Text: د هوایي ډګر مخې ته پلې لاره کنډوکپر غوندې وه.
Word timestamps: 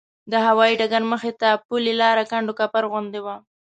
د 0.31 0.33
هوایي 0.47 0.73
ډګر 0.79 1.03
مخې 1.11 1.31
ته 1.41 1.49
پلې 1.67 1.93
لاره 2.01 2.23
کنډوکپر 2.31 2.83
غوندې 2.91 3.19
وه. 3.25 3.35